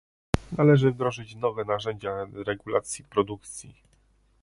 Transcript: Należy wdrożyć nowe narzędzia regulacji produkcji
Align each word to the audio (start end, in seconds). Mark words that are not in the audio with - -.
Należy 0.57 0.91
wdrożyć 0.91 1.35
nowe 1.35 1.65
narzędzia 1.65 2.27
regulacji 2.33 3.05
produkcji 3.05 3.75